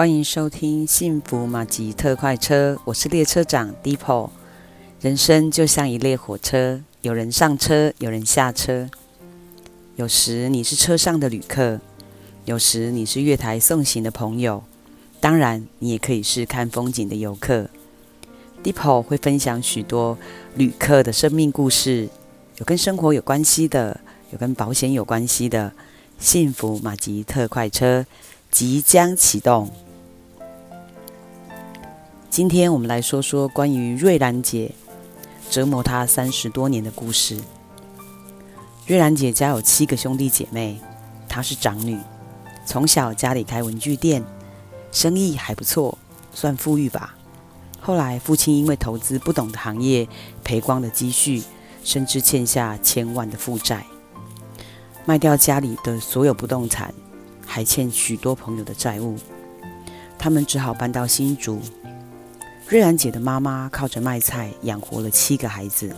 [0.00, 4.32] 欢迎收听《幸福马吉特快车》，我是列车长 d e p o。
[4.98, 8.88] 人生就像一列火车，有人上车，有人下车。
[9.96, 11.78] 有时你是车上的旅客，
[12.46, 14.64] 有时你是月台送行的朋友，
[15.20, 17.68] 当然你也可以是看风景的游客。
[18.64, 20.16] Deepo 会分享许多
[20.56, 22.08] 旅客的生命故事，
[22.56, 25.70] 有跟生活有关系的，有跟保险有关系的。
[26.18, 28.06] 幸福马吉特快车。
[28.50, 29.70] 即将启动。
[32.30, 34.70] 今天我们来说说关于瑞兰姐
[35.50, 37.36] 折磨她三十多年的故事。
[38.86, 40.80] 瑞兰姐家有七个兄弟姐妹，
[41.28, 41.98] 她是长女，
[42.64, 44.22] 从小家里开文具店，
[44.92, 45.98] 生意还不错，
[46.32, 47.16] 算富裕吧。
[47.80, 50.08] 后来父亲因为投资不懂的行业，
[50.44, 51.42] 赔光了积蓄，
[51.82, 53.84] 甚至欠下千万的负债，
[55.04, 56.94] 卖掉家里的所有不动产。
[57.44, 59.16] 还欠许多朋友的债务，
[60.16, 61.60] 他们只好搬到新竹。
[62.70, 65.92] 瑞兰姐的妈妈靠着卖菜养活了七个孩子。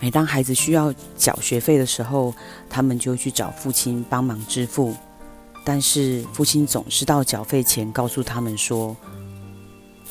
[0.00, 2.34] 每当孩子需要缴学费的时候，
[2.70, 4.96] 他们就去找父亲帮忙支付。
[5.66, 8.96] 但是父亲总是到缴费前告诉他们说：“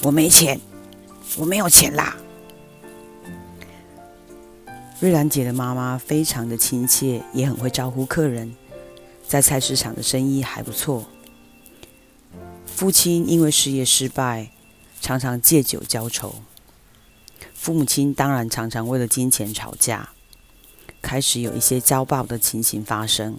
[0.03, 0.59] 我没钱，
[1.38, 2.16] 我没有钱啦。”
[5.01, 8.55] 瑞兰姐的妈妈非常的亲切，也很会招呼客人。
[9.27, 11.07] 在菜市场的生意还不错。
[12.67, 14.51] 父亲因为事业失败，
[15.02, 16.36] 常常借酒浇愁。
[17.53, 20.09] 父母亲当然常常为了金钱吵架，
[21.02, 23.38] 开始有一些家暴的情形发生。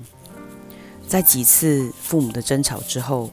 [1.09, 3.31] 在几次父母的争吵之后，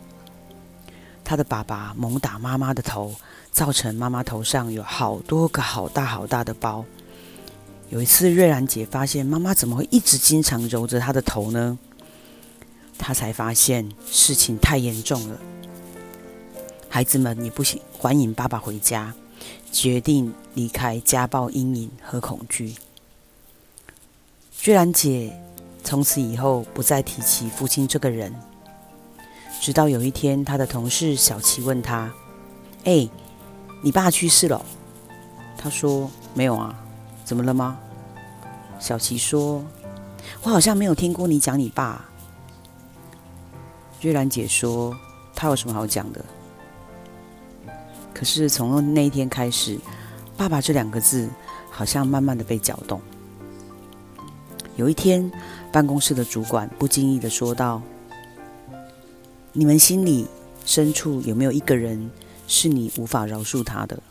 [1.24, 3.16] 他的爸爸猛打妈妈的头，
[3.52, 6.86] 造成妈妈头上有好多个好大好大的包。
[7.90, 11.78] 有一次，瑞兰姐发现妈妈怎么会一直经常揉着她的头呢？
[12.98, 15.40] 她才发现事情太严重了，
[16.90, 19.14] 孩子们也不喜欢迎爸爸回家，
[19.72, 22.76] 决定离开家暴阴影和恐惧。
[24.64, 25.38] 瑞兰姐
[25.84, 28.34] 从此以后不再提起父亲这个人，
[29.62, 32.12] 直到有一天，她的同事小琪问她
[32.86, 33.08] ：“哎，
[33.82, 34.66] 你爸去世了？”
[35.58, 36.74] 她说：“没有啊，
[37.24, 37.78] 怎么了吗？”
[38.80, 39.64] 小琪说
[40.42, 42.10] ：“我好像没有听过你讲你爸。”
[44.02, 44.96] 瑞兰姐说
[45.36, 46.24] ：“他有什么好讲的？”
[48.18, 49.78] 可是从那一天开始
[50.36, 51.30] ，“爸爸”这两个字
[51.70, 53.00] 好像慢慢的被搅动。
[54.76, 55.32] 有一天，
[55.72, 57.80] 办公室的主管不经意的说道
[59.54, 60.26] ：“你们心里
[60.66, 62.10] 深处有没有一个人
[62.48, 64.02] 是你无法饶恕他的？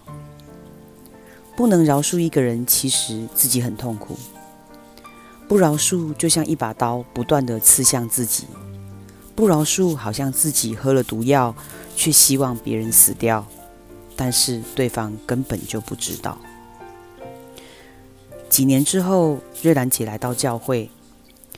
[1.56, 4.16] 不能饶恕一个人，其实自己很痛苦。
[5.49, 8.45] 不饶恕就像一把刀，不断的刺向自己。”
[9.34, 11.53] 不饶恕，好像自己喝了毒药，
[11.97, 13.45] 却希望别人死掉，
[14.16, 16.38] 但是对方根本就不知道。
[18.49, 20.91] 几年之后，瑞兰姐来到教会，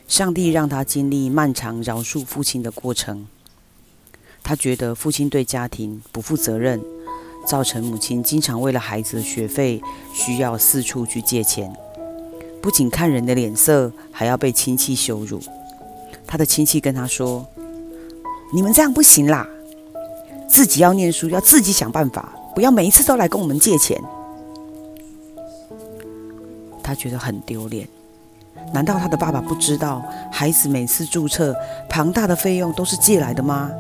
[0.09, 3.27] 上帝让她经历漫长饶恕父亲的过程。
[4.43, 6.83] 她觉得父亲对家庭不负责任，
[7.47, 9.81] 造成母亲经常为了孩子的学费
[10.13, 11.73] 需要四处去借钱，
[12.61, 15.41] 不仅看人的脸色，还要被亲戚羞辱。
[16.27, 17.47] 她的亲戚跟她说。
[18.51, 19.47] 你们这样不行啦！
[20.49, 24.01] 自己要念书，要自己想办法，不要每一次都来跟我们借钱。
[26.83, 27.87] 他觉得很丢脸。
[28.73, 31.55] 难道他的爸爸不知道，孩子每次注册
[31.89, 33.71] 庞大的费用都是借来的吗？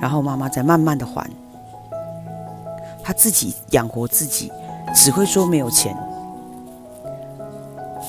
[0.00, 1.28] 然后妈妈再慢慢的还，
[3.02, 4.52] 他自己养活自己，
[4.94, 5.96] 只会说没有钱。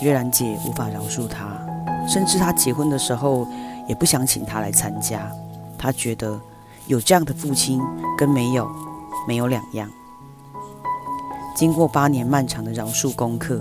[0.02, 1.48] 月兰姐无法饶恕他，
[2.08, 3.48] 甚至他结婚的时候。
[3.88, 5.32] 也不想请他来参加，
[5.78, 6.38] 他觉得
[6.88, 7.82] 有这样的父亲
[8.18, 8.70] 跟没有
[9.28, 9.90] 没有两样。
[11.56, 13.60] 经过八年漫长的饶恕功课，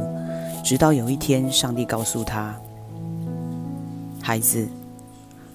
[0.62, 2.54] 直到有一天，上帝告诉他
[4.22, 4.68] ：“孩子，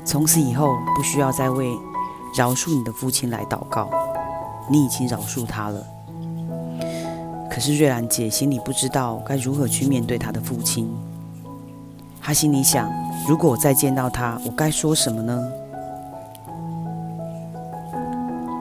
[0.03, 1.72] 从此以后不需要再为
[2.35, 3.90] 饶恕你的父亲来祷告，
[4.69, 5.84] 你已经饶恕他了。”
[7.49, 10.90] 可是瑞兰姐心里不知道该如何去面对她的父亲。
[12.22, 12.90] 她心里想：
[13.28, 15.52] 如果我再见到他，我该说什么呢？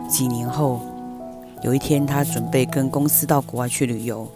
[0.09, 0.81] 几年后，
[1.63, 4.27] 有一天，他准备跟公司到国外去旅游。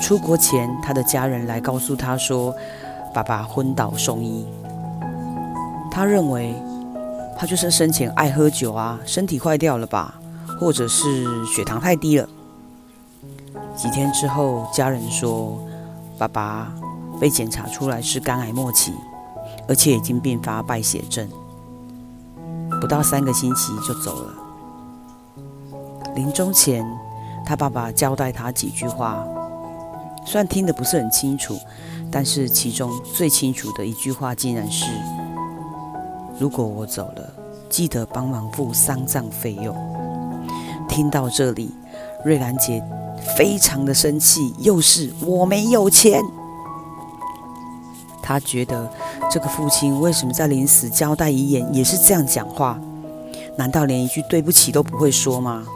[0.00, 2.54] 出国前，他的家人来告诉他说，
[3.14, 4.46] 爸爸昏倒送医。
[5.90, 6.54] 他认为
[7.38, 10.18] 他就是生前爱喝酒啊，身体坏掉了吧，
[10.60, 12.28] 或者是血糖太低了。
[13.74, 15.58] 几天之后，家人说，
[16.18, 16.72] 爸爸。
[17.18, 18.92] 被检查出来是肝癌末期，
[19.66, 21.26] 而且已经并发败血症。
[22.78, 24.34] 不到三个星期就走了。
[26.16, 26.82] 临终前，
[27.44, 29.22] 他爸爸交代他几句话，
[30.24, 31.54] 虽然听得不是很清楚，
[32.10, 34.86] 但是其中最清楚的一句话，竟然是
[36.40, 37.30] ：“如果我走了，
[37.68, 39.76] 记得帮忙付丧葬费用。”
[40.88, 41.70] 听到这里，
[42.24, 42.82] 瑞兰姐
[43.36, 46.22] 非常的生气，又是我没有钱。
[48.22, 48.90] 她觉得
[49.30, 52.80] 这个父亲为什么在临死交代遗言也是这样讲话？
[53.58, 55.66] 难道连一句对不起都不会说吗？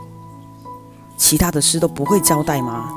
[1.21, 2.89] 其他的事都不会交代吗？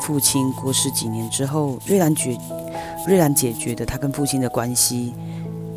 [0.00, 2.38] 父亲过世几年之后，瑞兰觉
[3.08, 5.12] 瑞兰姐觉得她跟父亲的关系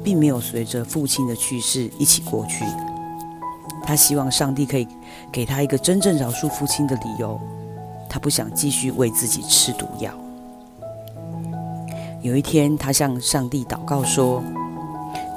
[0.04, 2.64] 并没有随着父亲的去世一起过去。
[3.84, 4.88] 她希望上帝可以
[5.32, 7.38] 给她一个真正饶恕父亲的理由。
[8.08, 10.14] 她不想继续为自己吃毒药。
[12.22, 14.44] 有一天，她向上帝祷告说：“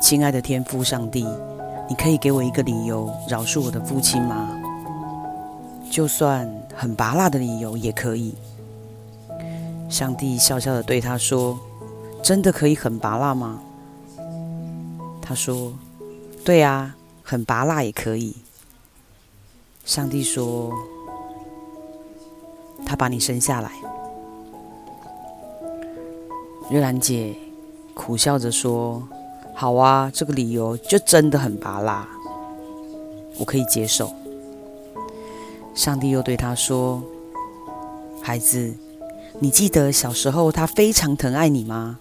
[0.01, 1.27] 亲爱的天父上帝。”
[1.89, 4.51] 你可以给我一个理由饶恕我的父亲吗？
[5.89, 8.35] 就算很拔辣的理由也可以。
[9.89, 11.59] 上帝笑笑的对他说
[12.23, 13.61] ：“真的可以很拔辣吗？”
[15.23, 15.73] 他说
[16.45, 18.35] ：“对啊，很拔辣也可以。”
[19.87, 20.73] 上帝说
[22.85, 23.71] ：“他把你生下来。”
[26.69, 27.37] 瑞兰姐
[27.95, 29.01] 苦笑着说。
[29.59, 32.07] 好啊，这个理由就真的很拔辣，
[33.39, 34.13] 我可以接受。
[35.75, 37.03] 上帝又对他说
[38.23, 38.75] ：“孩子，
[39.39, 41.99] 你记得小时候他非常疼爱你吗？”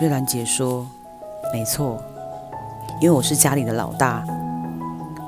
[0.00, 0.86] 瑞兰姐说
[1.52, 2.00] ：“没错，
[3.00, 4.24] 因为我是家里的老大。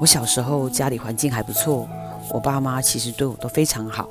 [0.01, 1.89] 我小时候家里环境还不错，
[2.33, 4.09] 我爸妈其实对我都非常好。”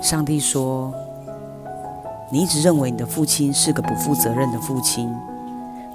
[0.00, 0.94] 上帝说。
[2.30, 5.14] 你一直认为你的父亲是个不负责任的父亲，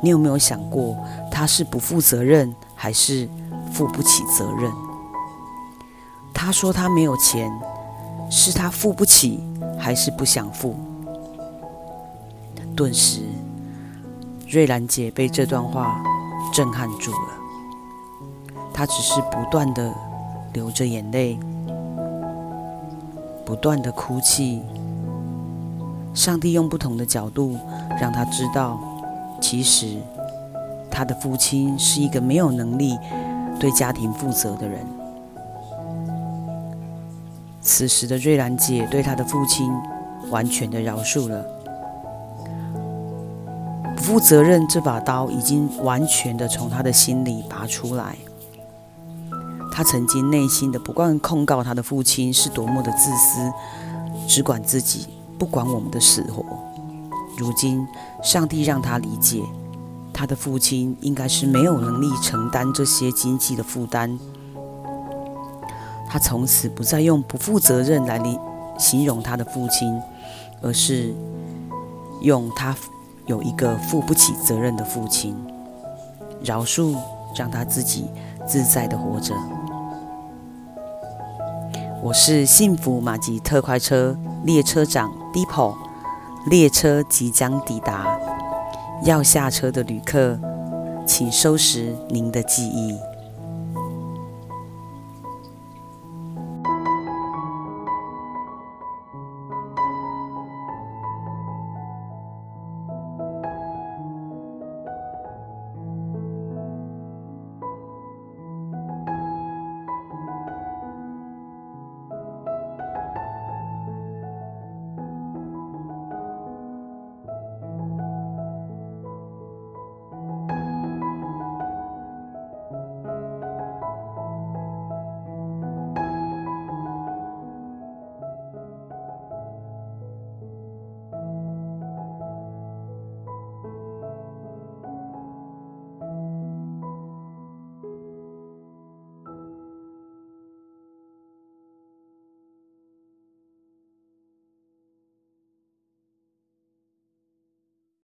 [0.02, 0.98] 你有没有想过
[1.30, 3.30] 他是不负责任，还是
[3.72, 4.72] 负不起责任？
[6.34, 7.52] 他说他没有钱，
[8.30, 9.44] 是他付不起，
[9.78, 10.76] 还是不想付？
[12.76, 13.22] 顿时，
[14.50, 16.04] 瑞兰姐被这段话
[16.52, 17.30] 震撼住了，
[18.74, 19.94] 她只是不断地
[20.54, 21.38] 流着眼泪，
[23.46, 24.64] 不断地哭泣。
[26.13, 27.57] 上帝用不同的角度
[28.00, 28.80] 让他知道，
[29.42, 29.98] 其实
[30.89, 32.98] 他的父亲是一个没有能力
[33.60, 34.80] 对家庭负责的人。
[37.62, 39.71] 此时的瑞兰姐对她的父亲
[40.30, 41.45] 完全的饶恕了。
[43.95, 48.18] 不负责任这把刀已经完全的从她的心里拔出来。
[49.71, 53.50] 她曾经内心的不断控告她的父亲是多么的自私，
[54.27, 55.07] 只管自己。
[55.38, 56.44] 不管我们的死活，
[57.38, 57.86] 如今
[58.24, 59.42] 上帝让他理解，
[60.14, 64.18] 他的父亲应该是没有能力承担这些经济的负担。
[66.08, 68.38] 他从此不再用不负责任来理
[68.78, 70.00] 形容他的父亲，
[70.62, 71.14] 而是
[72.22, 72.76] 用他
[73.26, 75.36] 有一个负不起责任的父亲。
[76.44, 76.96] 饶恕，
[77.36, 78.06] 让他自己
[78.46, 79.34] 自在的活着。
[82.04, 85.23] 我是幸福马吉特快车列车长。
[85.34, 85.76] Depot，
[86.46, 88.06] 列车即将抵达，
[89.04, 90.40] 要下车的旅客，
[91.08, 92.96] 请收拾您的记忆。